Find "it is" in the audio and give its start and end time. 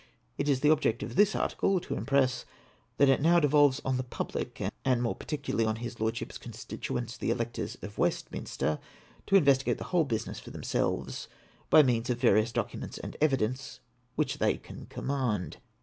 0.35-0.61